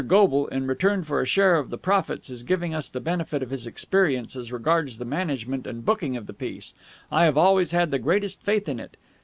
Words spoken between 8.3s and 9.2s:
faith in it.